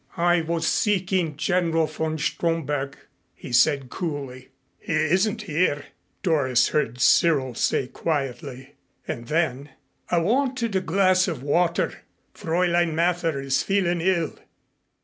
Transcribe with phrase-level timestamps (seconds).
[0.17, 2.97] "I was seeking General von Stromberg,"
[3.35, 4.49] he said coolly.
[4.79, 5.85] "He isn't here,"
[6.23, 8.73] Doris heard Cyril say quietly.
[9.07, 9.69] And then,
[10.09, 11.99] "I wanted a glass of water.
[12.33, 14.39] Fräulein Mather is feeling ill."